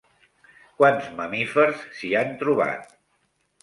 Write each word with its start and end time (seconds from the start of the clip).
Quants 0.79 1.13
mamífers 1.21 1.87
s'hi 2.01 2.13
han 2.25 2.37
trobat? 2.45 2.95